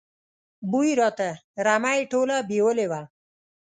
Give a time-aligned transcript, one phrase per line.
[0.71, 1.29] بوی راته،
[1.65, 3.01] رمه یې ټوله بېولې وه.